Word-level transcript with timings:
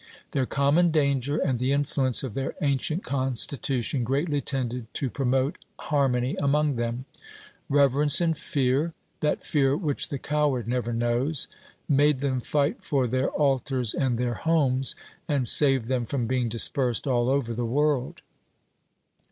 Their 0.31 0.47
common 0.47 0.89
danger, 0.89 1.37
and 1.37 1.59
the 1.59 1.71
influence 1.71 2.23
of 2.23 2.33
their 2.33 2.55
ancient 2.59 3.03
constitution, 3.03 4.03
greatly 4.03 4.41
tended 4.41 4.91
to 4.95 5.11
promote 5.11 5.59
harmony 5.77 6.35
among 6.37 6.75
them. 6.75 7.05
Reverence 7.69 8.19
and 8.19 8.35
fear 8.35 8.95
that 9.19 9.45
fear 9.45 9.77
which 9.77 10.09
the 10.09 10.17
coward 10.17 10.67
never 10.67 10.91
knows 10.91 11.47
made 11.87 12.21
them 12.21 12.39
fight 12.41 12.83
for 12.83 13.05
their 13.07 13.29
altars 13.29 13.93
and 13.93 14.17
their 14.17 14.33
homes, 14.33 14.95
and 15.27 15.47
saved 15.47 15.85
them 15.87 16.07
from 16.07 16.25
being 16.25 16.49
dispersed 16.49 17.05
all 17.05 17.29
over 17.29 17.53
the 17.53 17.63
world. 17.63 18.23